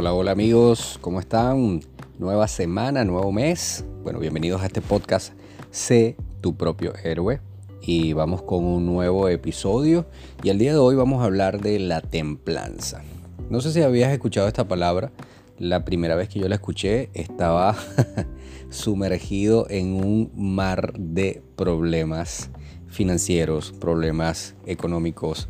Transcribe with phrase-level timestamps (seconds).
[0.00, 1.82] Hola, hola amigos, ¿cómo están?
[2.18, 3.84] Nueva semana, nuevo mes.
[4.02, 5.34] Bueno, bienvenidos a este podcast
[5.70, 7.42] Sé tu propio héroe.
[7.82, 10.06] Y vamos con un nuevo episodio.
[10.42, 13.02] Y el día de hoy vamos a hablar de la templanza.
[13.50, 15.12] No sé si habías escuchado esta palabra.
[15.58, 17.76] La primera vez que yo la escuché estaba
[18.70, 22.48] sumergido en un mar de problemas
[22.88, 25.48] financieros, problemas económicos,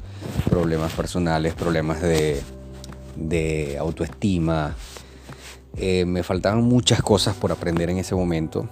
[0.48, 2.42] problemas personales, problemas de
[3.16, 4.74] de autoestima.
[5.76, 8.68] Eh, me faltaban muchas cosas por aprender en ese momento.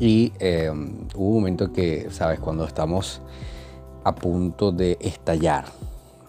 [0.00, 0.70] Y eh,
[1.14, 3.20] hubo un momento que, sabes, cuando estamos
[4.04, 5.66] a punto de estallar,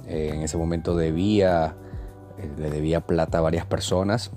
[0.08, 1.76] eh, en ese momento debía,
[2.58, 4.32] le debía plata a varias personas,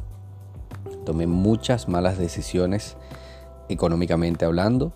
[1.07, 2.97] tomé muchas malas decisiones
[3.69, 4.93] económicamente hablando,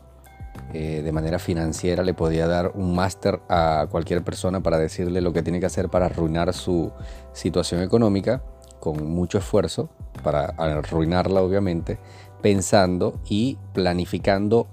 [0.79, 5.33] eh, de manera financiera le podía dar un máster a cualquier persona para decirle lo
[5.33, 6.93] que tiene que hacer para arruinar su
[7.33, 8.43] situación económica
[8.79, 9.88] con mucho esfuerzo,
[10.23, 11.99] para arruinarla obviamente,
[12.43, 14.66] pensando y planificando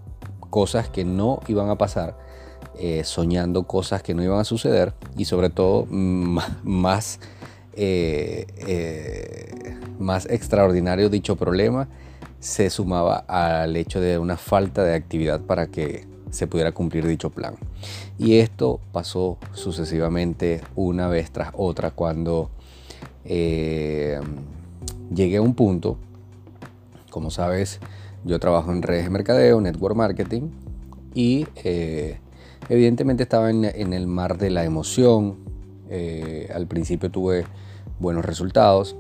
[0.49, 2.17] cosas que no iban a pasar,
[2.77, 7.21] eh, soñando cosas que no iban a suceder y sobre todo más,
[7.77, 8.45] eh,
[9.99, 11.87] más extraordinario dicho problema
[12.43, 17.29] se sumaba al hecho de una falta de actividad para que se pudiera cumplir dicho
[17.29, 17.55] plan.
[18.19, 22.49] Y esto pasó sucesivamente una vez tras otra cuando
[23.23, 24.19] eh,
[25.15, 25.97] llegué a un punto,
[27.09, 27.79] como sabes,
[28.25, 30.49] yo trabajo en redes de mercadeo, network marketing,
[31.13, 32.17] y eh,
[32.67, 35.37] evidentemente estaba en, el mar de la emoción.
[35.89, 37.45] Eh, al principio tuve
[38.01, 38.97] buenos resultados,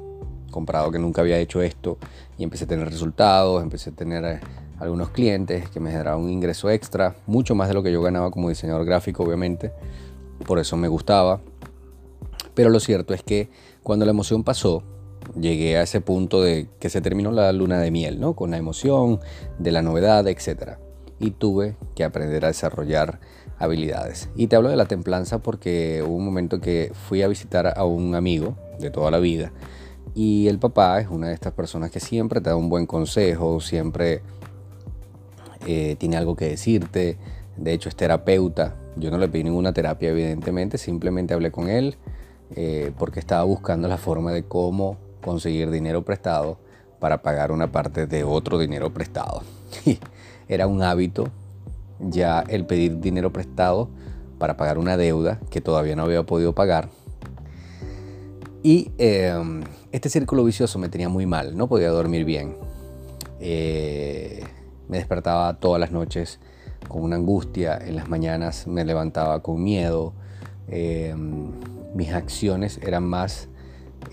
[0.53, 1.97] comprado que nunca había hecho esto
[2.37, 4.39] y empecé a tener resultados, empecé a tener eh,
[4.79, 8.31] algunos clientes que me generaban un ingreso extra, mucho más de lo que yo ganaba
[8.31, 9.73] como diseñador gráfico, obviamente.
[10.45, 11.41] Por eso me gustaba.
[12.53, 13.49] Pero lo cierto es que
[13.81, 14.83] cuando la emoción pasó,
[15.39, 18.35] llegué a ese punto de que se terminó la luna de miel, ¿no?
[18.35, 19.19] Con la emoción,
[19.57, 20.77] de la novedad, etc.
[21.19, 23.19] Y tuve que aprender a desarrollar
[23.57, 24.29] habilidades.
[24.35, 27.85] Y te hablo de la templanza porque hubo un momento que fui a visitar a
[27.85, 29.51] un amigo de toda la vida
[30.15, 33.59] y el papá es una de estas personas que siempre te da un buen consejo,
[33.59, 34.21] siempre
[35.65, 37.17] eh, tiene algo que decirte.
[37.57, 38.75] De hecho, es terapeuta.
[38.95, 41.95] Yo no le pedí ninguna terapia, evidentemente, simplemente hablé con él
[42.55, 46.57] eh, porque estaba buscando la forma de cómo conseguir dinero prestado
[46.99, 49.41] para pagar una parte de otro dinero prestado.
[50.47, 51.29] Era un hábito
[51.99, 53.89] ya el pedir dinero prestado
[54.37, 56.89] para pagar una deuda que todavía no había podido pagar.
[58.63, 62.55] Y em, este círculo vicioso me tenía muy mal, no podía dormir bien.
[63.41, 64.41] Eh,
[64.87, 66.39] me despertaba todas las noches
[66.87, 70.13] con una angustia, en las mañanas me levantaba con miedo.
[70.69, 71.13] Eh,
[71.93, 73.49] mis acciones eran más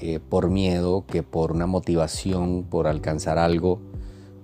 [0.01, 3.79] eh, por miedo que por una motivación, por alcanzar algo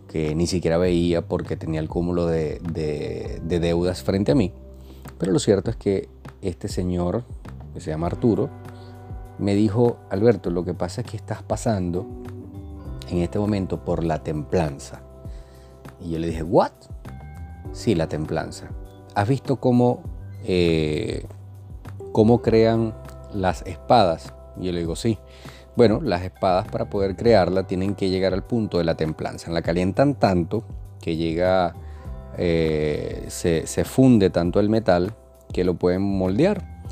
[0.07, 2.61] que ni siquiera veía porque tenía el cúmulo de,
[3.43, 4.53] de deudas frente a mí.
[5.19, 6.09] Pero lo cierto es que
[6.43, 7.25] este señor,
[7.75, 8.51] que se llama Arturo,
[9.39, 12.07] me dijo, Alberto, lo que pasa es que estás pasando
[13.09, 15.03] en este momento por la templanza.
[16.01, 16.73] Y yo le dije, ¿what?
[17.73, 18.69] Sí, la templanza.
[19.15, 20.03] ¿Has visto cómo,
[20.45, 21.27] eh,
[22.13, 22.95] cómo crean
[23.35, 24.33] las espadas?
[24.59, 25.19] Y yo le digo, sí.
[25.77, 29.51] Bueno, las espadas para poder crearla tienen que llegar al punto de la templanza.
[29.51, 30.65] La calientan tanto
[31.01, 31.75] que llega,
[32.39, 35.15] eh, se, se funde tanto el metal
[35.53, 36.83] que lo pueden moldear.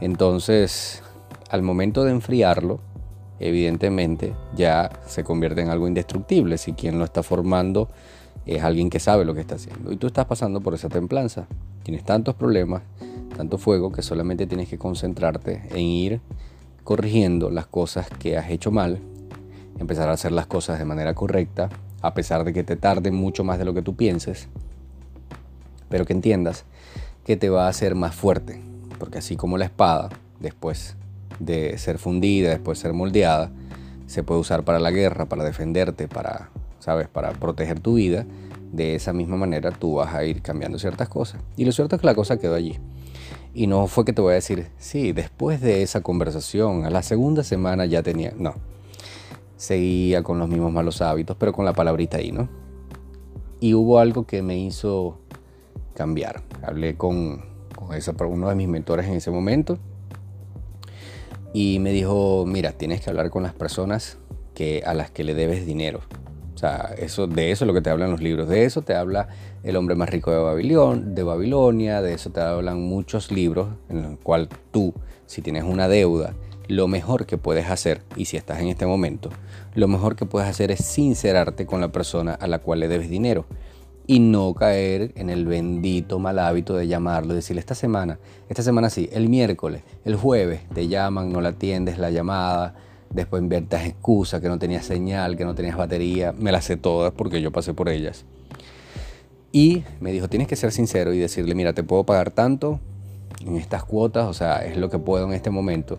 [0.00, 1.04] Entonces,
[1.52, 2.80] al momento de enfriarlo,
[3.38, 7.90] evidentemente ya se convierte en algo indestructible si quien lo está formando
[8.46, 9.92] es alguien que sabe lo que está haciendo.
[9.92, 11.46] Y tú estás pasando por esa templanza.
[11.82, 12.82] Tienes tantos problemas,
[13.36, 16.20] tanto fuego, que solamente tienes que concentrarte en ir
[16.84, 18.98] corrigiendo las cosas que has hecho mal,
[19.78, 21.68] empezar a hacer las cosas de manera correcta,
[22.00, 24.48] a pesar de que te tarde mucho más de lo que tú pienses,
[25.90, 26.64] pero que entiendas
[27.24, 28.62] que te va a hacer más fuerte,
[28.98, 30.08] porque así como la espada,
[30.40, 30.96] después
[31.38, 33.50] de ser fundida, después ser moldeada,
[34.06, 37.08] se puede usar para la guerra, para defenderte, para, ¿sabes?
[37.08, 38.26] Para proteger tu vida.
[38.72, 41.40] De esa misma manera tú vas a ir cambiando ciertas cosas.
[41.56, 42.78] Y lo cierto es que la cosa quedó allí.
[43.54, 47.02] Y no fue que te voy a decir, sí, después de esa conversación, a la
[47.02, 48.54] segunda semana ya tenía, no.
[49.56, 52.48] Seguía con los mismos malos hábitos, pero con la palabrita ahí, ¿no?
[53.60, 55.18] Y hubo algo que me hizo
[55.94, 56.42] cambiar.
[56.62, 57.44] Hablé con,
[57.76, 59.78] con esa, uno de mis mentores en ese momento
[61.52, 64.18] y me dijo, mira, tienes que hablar con las personas
[64.54, 66.00] que, a las que le debes dinero.
[66.54, 68.48] O sea, eso, de eso es lo que te hablan los libros.
[68.48, 69.28] De eso te habla
[69.64, 72.02] El hombre más rico de, Babilón, de Babilonia.
[72.02, 74.94] De eso te hablan muchos libros en los cuales tú,
[75.26, 76.34] si tienes una deuda,
[76.68, 79.30] lo mejor que puedes hacer, y si estás en este momento,
[79.74, 83.10] lo mejor que puedes hacer es sincerarte con la persona a la cual le debes
[83.10, 83.46] dinero
[84.06, 88.18] y no caer en el bendito mal hábito de llamarlo, decirle esta semana,
[88.48, 92.74] esta semana sí, el miércoles, el jueves, te llaman, no la atiendes la llamada,
[93.10, 97.12] después inventas excusas, que no tenías señal, que no tenías batería, me las sé todas
[97.12, 98.24] porque yo pasé por ellas.
[99.52, 102.80] Y me dijo, tienes que ser sincero y decirle, mira, te puedo pagar tanto
[103.46, 105.98] en estas cuotas, o sea, es lo que puedo en este momento.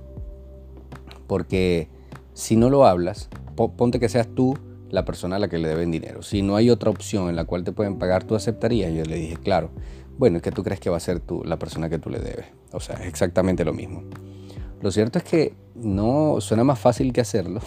[1.28, 1.88] Porque
[2.34, 4.58] si no lo hablas, ponte que seas tú
[4.94, 6.22] la persona a la que le deben dinero.
[6.22, 8.94] Si no hay otra opción en la cual te pueden pagar, ¿tú aceptarías?
[8.94, 9.72] Yo le dije, claro.
[10.20, 12.20] Bueno, es que tú crees que va a ser tú la persona que tú le
[12.20, 12.46] debes.
[12.72, 14.04] O sea, es exactamente lo mismo.
[14.82, 17.60] Lo cierto es que no suena más fácil que hacerlo,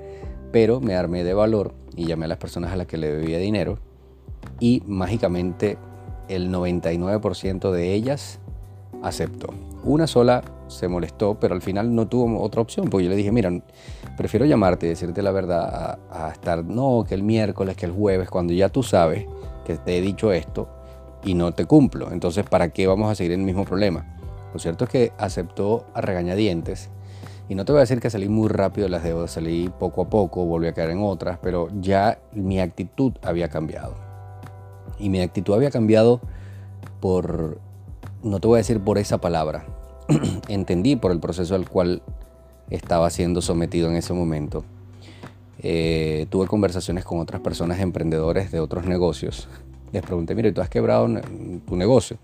[0.52, 3.38] pero me armé de valor y llamé a las personas a las que le debía
[3.38, 3.78] dinero
[4.60, 5.78] y mágicamente
[6.28, 8.40] el 99% de ellas
[9.02, 9.54] aceptó.
[9.84, 13.32] Una sola se molestó, pero al final no tuvo otra opción, porque yo le dije,
[13.32, 13.50] mira,
[14.16, 18.30] prefiero llamarte y decirte la verdad a, estar, no, que el miércoles, que el jueves,
[18.30, 19.26] cuando ya tú sabes
[19.64, 20.68] que te he dicho esto
[21.24, 22.12] y no te cumplo.
[22.12, 24.06] Entonces, ¿para qué vamos a seguir en el mismo problema?
[24.52, 26.90] Lo cierto es que aceptó a regañadientes.
[27.48, 30.02] Y no te voy a decir que salí muy rápido de las deudas, salí poco
[30.02, 33.94] a poco, volví a caer en otras, pero ya mi actitud había cambiado.
[34.98, 36.20] Y mi actitud había cambiado
[37.00, 37.58] por,
[38.22, 39.66] no te voy a decir por esa palabra,
[40.48, 42.02] entendí por el proceso al cual
[42.70, 44.64] estaba siendo sometido en ese momento.
[45.58, 49.48] Eh, tuve conversaciones con otras personas emprendedores de otros negocios.
[49.92, 51.08] Les pregunté, mira, ¿tú has quebrado
[51.66, 52.18] tu negocio?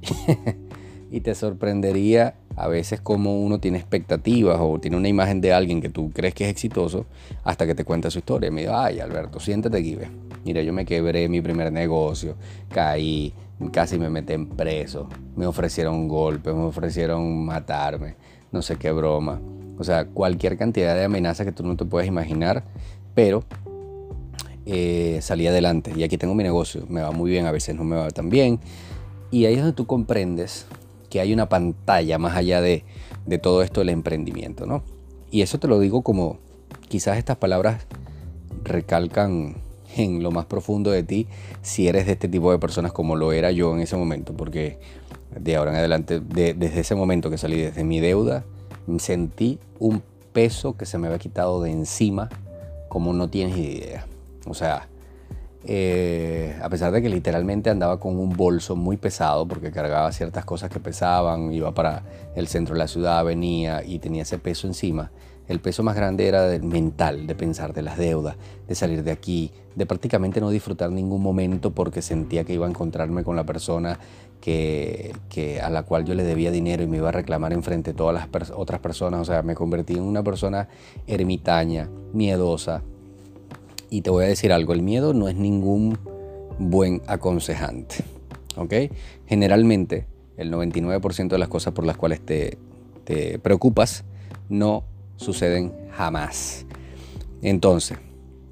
[1.10, 5.80] y te sorprendería a veces como uno tiene expectativas o tiene una imagen de alguien
[5.80, 7.06] que tú crees que es exitoso
[7.44, 8.50] hasta que te cuenta su historia.
[8.50, 10.08] Me dijo, ay Alberto, siéntate aquí, ve.
[10.44, 12.34] Mira, yo me quebré mi primer negocio,
[12.68, 13.32] caí,
[13.72, 18.16] casi me metí en preso, me ofrecieron golpes, me ofrecieron matarme,
[18.50, 19.40] no sé qué broma.
[19.78, 22.64] O sea, cualquier cantidad de amenazas que tú no te puedes imaginar,
[23.14, 23.44] pero
[24.66, 25.92] eh, salí adelante.
[25.96, 28.28] Y aquí tengo mi negocio, me va muy bien, a veces no me va tan
[28.28, 28.60] bien.
[29.30, 30.66] Y ahí es donde tú comprendes
[31.12, 32.86] que hay una pantalla más allá de,
[33.26, 34.82] de todo esto del emprendimiento, ¿no?
[35.30, 36.38] Y eso te lo digo como
[36.88, 37.86] quizás estas palabras
[38.64, 39.56] recalcan
[39.94, 41.26] en lo más profundo de ti
[41.60, 44.78] si eres de este tipo de personas como lo era yo en ese momento, porque
[45.38, 48.46] de ahora en adelante, desde ese momento que salí desde mi deuda,
[48.98, 52.30] sentí un peso que se me había quitado de encima
[52.88, 54.06] como no tienes idea.
[54.46, 54.88] O sea,
[55.64, 60.44] eh, a pesar de que literalmente andaba con un bolso muy pesado porque cargaba ciertas
[60.44, 62.04] cosas que pesaban, iba para
[62.34, 65.12] el centro de la ciudad, venía y tenía ese peso encima,
[65.48, 68.36] el peso más grande era del mental, de pensar de las deudas,
[68.66, 72.70] de salir de aquí, de prácticamente no disfrutar ningún momento porque sentía que iba a
[72.70, 73.98] encontrarme con la persona
[74.40, 77.96] que, a la cual yo le debía dinero y me iba a reclamar enfrente de
[77.96, 79.20] todas las otras personas.
[79.20, 80.68] O sea, me convertí en una persona
[81.06, 82.82] ermitaña, miedosa.
[83.92, 85.98] Y te voy a decir algo, el miedo no es ningún
[86.58, 87.96] buen aconsejante.
[88.56, 88.72] ¿Ok?
[89.26, 90.06] Generalmente,
[90.38, 92.58] el 99% de las cosas por las cuales te,
[93.42, 94.04] preocupas
[94.48, 94.84] no
[95.16, 96.64] suceden jamás.
[97.42, 97.98] Entonces,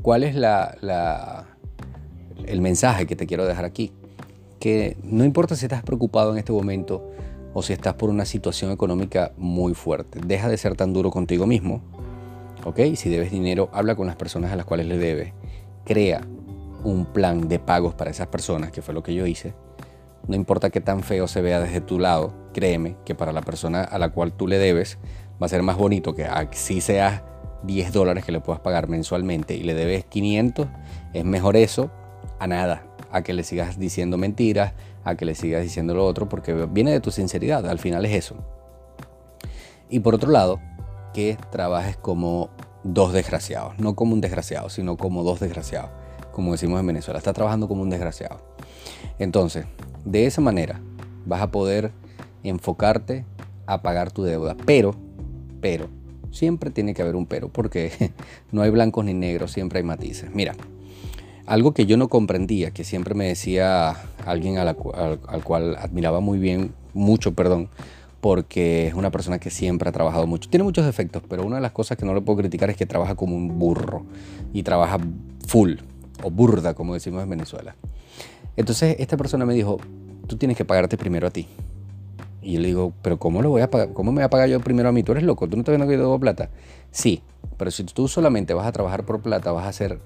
[0.02, 1.46] ¿cuál es la,
[2.44, 3.94] el mensaje que te quiero dejar aquí?
[4.58, 7.12] Que no importa si estás preocupado en este momento
[7.54, 11.47] o si estás por una situación económica muy fuerte, deja de ser tan duro contigo
[11.47, 11.80] mismo.
[12.95, 15.33] Si debes dinero, habla con las personas a las cuales le debes.
[15.85, 16.21] Crea
[16.85, 19.55] un plan de pagos para esas personas, que fue lo que yo hice.
[20.29, 23.83] No importa qué tan feo se vea desde tu lado, créeme que para la persona
[23.83, 24.99] a la cual tú le debes
[25.43, 27.23] va a ser más bonito que si seas
[27.64, 30.69] 10 dólares que le puedas pagar mensualmente y le debes 500,
[31.14, 31.90] es mejor eso
[32.38, 34.75] a nada, a que le sigas diciendo mentiras,
[35.05, 38.14] a que le sigas diciendo lo otro, porque viene de tu sinceridad, al final es
[38.14, 38.37] eso.
[39.88, 40.61] Y por otro lado,
[41.12, 42.50] que trabajes como
[42.85, 45.90] dos desgraciados, no como un desgraciado, sino como dos desgraciados,
[46.33, 48.40] como decimos en Venezuela, estás trabajando como un desgraciado.
[49.19, 49.67] Entonces,
[50.05, 50.81] de esa manera
[51.26, 51.93] vas a poder
[52.43, 53.25] enfocarte
[53.67, 54.95] a pagar tu deuda, pero
[55.61, 55.88] pero.
[56.31, 58.12] Siempre tiene que haber un pero, porque
[58.52, 60.31] no hay blancos ni negros, siempre hay matices.
[60.33, 60.55] Mira,
[61.47, 66.73] algo que yo no comprendía, que siempre me decía alguien al, cual admiraba muy bien,
[66.95, 67.69] mucho, perdón,
[68.20, 70.48] porque es una persona que siempre ha trabajado mucho.
[70.50, 72.86] Tiene muchos defectos, pero una de las cosas que no le puedo criticar es que
[72.86, 74.04] trabaja como un burro
[74.52, 74.98] y trabaja
[75.46, 75.76] full
[76.22, 77.74] o burda, como decimos en Venezuela.
[78.56, 79.78] Entonces esta persona me dijo,
[80.26, 81.46] tú tienes que pagarte primero a ti.
[82.42, 83.92] Y yo le digo, pero ¿cómo, lo voy a pagar?
[83.92, 85.02] ¿cómo me voy a pagar yo primero a mí?
[85.02, 85.48] ¿Tú eres loco?
[85.48, 86.50] ¿Tú no te viendo que yo debo plata?
[86.90, 87.22] Sí,
[87.56, 90.00] pero si tú solamente vas a trabajar por plata, vas a ser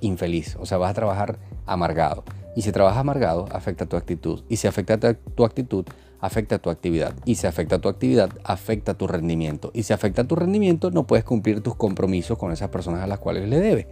[0.00, 2.24] infeliz, o sea, vas a trabajar amargado.
[2.56, 4.42] Y si trabajas amargado, afecta tu actitud.
[4.48, 5.84] Y si afecta tu actitud,
[6.20, 7.14] afecta tu actividad.
[7.24, 9.70] Y si afecta tu actividad, afecta tu rendimiento.
[9.74, 13.18] Y si afecta tu rendimiento, no puedes cumplir tus compromisos con esas personas a las
[13.18, 13.86] cuales le debes.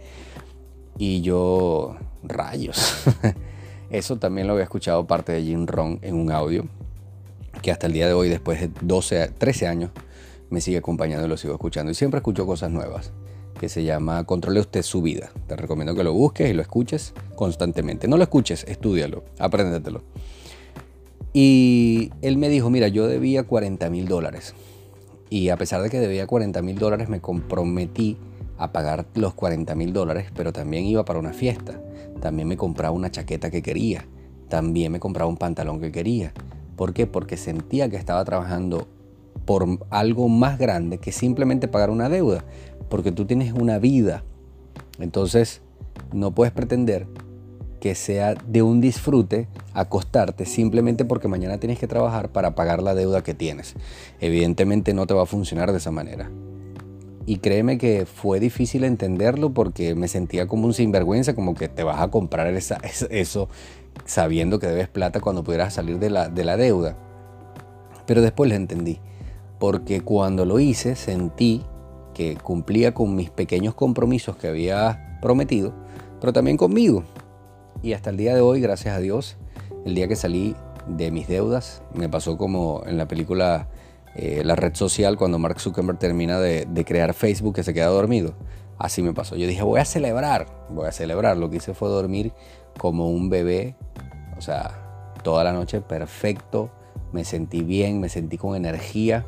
[0.97, 3.05] Y yo, rayos.
[3.89, 6.65] Eso también lo había escuchado parte de Jim Ron en un audio,
[7.61, 9.91] que hasta el día de hoy, después de 12, 13 años,
[10.49, 11.91] me sigue acompañando y lo sigo escuchando.
[11.91, 13.13] Y siempre escucho cosas nuevas,
[13.59, 15.29] que se llama Controle usted su vida.
[15.47, 18.07] Te recomiendo que lo busques y lo escuches constantemente.
[18.07, 20.03] No lo escuches, estudialo, apréndetelo.
[21.39, 24.55] Y él me dijo, mira, yo debía 40 mil dólares.
[25.29, 28.17] Y a pesar de que debía 40 mil dólares, me comprometí
[28.57, 31.79] a pagar los 40 mil dólares, pero también iba para una fiesta.
[32.21, 34.07] También me compraba una chaqueta que quería.
[34.49, 36.33] También me compraba un pantalón que quería.
[36.75, 37.05] ¿Por qué?
[37.05, 38.87] Porque sentía que estaba trabajando
[39.45, 42.45] por algo más grande que simplemente pagar una deuda.
[42.89, 44.23] Porque tú tienes una vida.
[44.97, 45.61] Entonces,
[46.11, 47.05] no puedes pretender
[47.79, 52.95] que sea de un disfrute acostarte simplemente porque mañana tienes que trabajar para pagar la
[52.95, 53.75] deuda que tienes.
[54.19, 56.29] Evidentemente no te va a funcionar de esa manera.
[57.25, 61.83] Y créeme que fue difícil entenderlo porque me sentía como un sinvergüenza, como que te
[61.83, 62.77] vas a comprar esa,
[63.09, 63.49] eso
[64.05, 66.97] sabiendo que debes plata cuando pudieras salir de la, de la deuda.
[68.05, 68.99] Pero después lo entendí,
[69.59, 71.63] porque cuando lo hice sentí
[72.13, 75.73] que cumplía con mis pequeños compromisos que había prometido,
[76.19, 77.03] pero también conmigo.
[77.81, 79.37] Y hasta el día de hoy, gracias a Dios,
[79.85, 80.55] el día que salí
[80.87, 83.67] de mis deudas, me pasó como en la película
[84.15, 88.33] eh, la red social cuando Mark Zuckerberg termina de, crear Facebook que se queda dormido.
[88.79, 89.35] Así me pasó.
[89.35, 91.37] Yo dije, voy a celebrar, voy a celebrar.
[91.37, 92.33] Lo que hice fue dormir
[92.79, 93.75] como un bebé,
[94.37, 96.71] o sea, toda la noche perfecto.
[97.11, 99.25] Me sentí bien, me sentí con energía.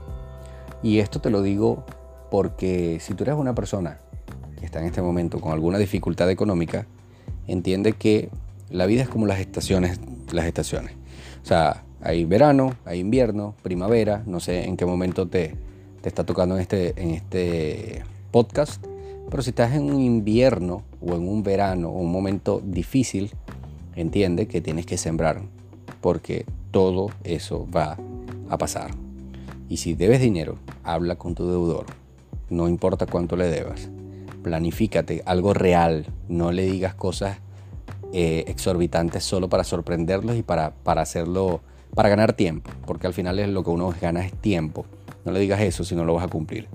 [0.81, 1.83] Y esto te lo digo
[2.31, 3.99] porque si tú eres una persona
[4.59, 6.87] que está en este momento con alguna dificultad económica,
[7.51, 8.29] entiende que
[8.69, 9.99] la vida es como las estaciones,
[10.31, 10.93] las estaciones.
[11.43, 15.55] O sea, hay verano, hay invierno, primavera, no sé en qué momento te,
[16.01, 18.83] te está tocando en este, en este podcast,
[19.29, 23.31] pero si estás en un invierno o en un verano o un momento difícil,
[23.95, 25.41] entiende que tienes que sembrar,
[26.01, 27.97] porque todo eso va
[28.49, 28.91] a pasar.
[29.67, 31.85] Y si debes dinero, habla con tu deudor,
[32.49, 33.89] no importa cuánto le debas.
[34.43, 37.37] Planifícate algo real, no le digas cosas
[38.13, 41.61] eh, exorbitantes solo para sorprenderlos y para, para hacerlo
[41.93, 44.85] para ganar tiempo, porque al final es lo que uno gana es tiempo.
[45.25, 46.67] No le digas eso si no lo vas a cumplir.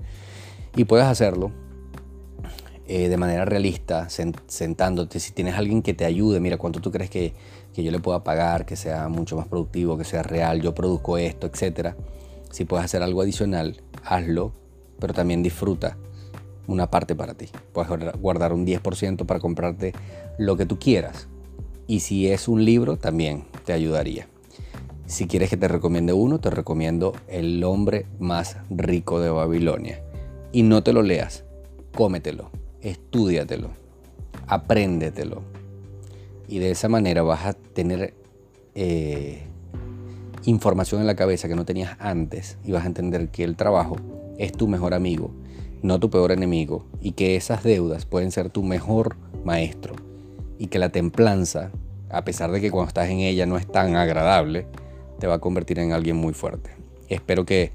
[0.75, 1.51] Y puedes hacerlo
[2.87, 5.19] eh, de manera realista, sentándote.
[5.19, 7.33] Si tienes alguien que te ayude, mira cuánto tú crees que,
[7.73, 11.17] que, yo le pueda pagar, que sea mucho más productivo, que sea real, yo produzco
[11.17, 11.95] esto, etc.
[12.51, 14.53] Si puedes hacer algo adicional, hazlo,
[14.99, 15.97] pero también disfruta
[16.67, 17.49] una parte para ti.
[17.73, 19.93] Puedes guardar un 10% para comprarte
[20.37, 21.27] lo que tú quieras.
[21.87, 24.27] Y si es un libro, también te ayudaría.
[25.05, 30.01] Si quieres que te recomiende uno, te recomiendo El hombre más rico de Babilonia.
[30.51, 31.43] Y no te lo leas,
[31.93, 32.49] cómetelo,
[32.81, 33.69] estudiatelo,
[34.47, 35.43] apréndetelo.
[36.47, 38.13] Y de esa manera vas a tener
[38.73, 39.43] eh,
[40.45, 43.97] información en la cabeza que no tenías antes y vas a entender que el trabajo
[44.37, 45.31] es tu mejor amigo,
[45.81, 49.95] no tu peor enemigo, y que esas deudas pueden ser tu mejor maestro,
[50.57, 51.71] y que la templanza,
[52.09, 54.67] a pesar de que cuando estás en ella no es tan agradable,
[55.19, 56.71] te va a convertir en alguien muy fuerte.
[57.09, 57.71] Espero que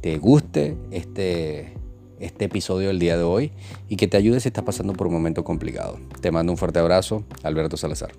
[0.00, 1.74] te guste este,
[2.18, 3.52] este episodio del día de hoy
[3.88, 5.98] y que te ayude si estás pasando por un momento complicado.
[6.20, 8.12] Te mando un fuerte abrazo, Alberto Salazar.